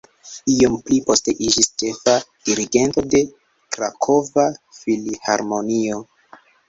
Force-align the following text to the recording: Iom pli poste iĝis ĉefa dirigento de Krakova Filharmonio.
Iom 0.51 0.75
pli 0.85 0.95
poste 1.09 1.35
iĝis 1.47 1.67
ĉefa 1.83 2.15
dirigento 2.49 3.03
de 3.15 3.21
Krakova 3.77 4.47
Filharmonio. 4.79 6.01